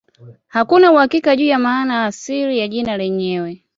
[0.47, 3.63] Hakuna uhakika juu ya maana ya asili ya jina lenyewe.